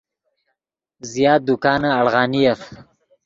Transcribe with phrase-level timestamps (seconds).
[1.11, 2.59] زیات دکانے اڑغانیف